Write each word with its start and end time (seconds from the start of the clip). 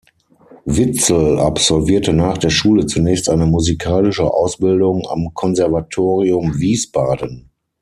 Witzel 0.65 1.37
absolvierte 1.37 2.11
nach 2.11 2.39
der 2.39 2.49
Schule 2.49 2.87
zunächst 2.87 3.29
eine 3.29 3.45
musikalische 3.45 4.31
Ausbildung 4.33 5.05
am 5.07 5.31
Konservatorium 5.35 6.59
Wiesbaden. 6.59 7.51